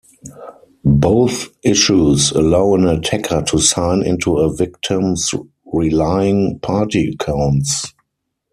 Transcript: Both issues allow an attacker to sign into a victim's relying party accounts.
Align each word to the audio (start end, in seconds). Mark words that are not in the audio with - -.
Both 0.83 1.49
issues 1.61 2.31
allow 2.31 2.73
an 2.73 2.87
attacker 2.87 3.43
to 3.43 3.59
sign 3.59 4.01
into 4.01 4.39
a 4.39 4.51
victim's 4.51 5.31
relying 5.71 6.57
party 6.57 7.13
accounts. 7.21 7.93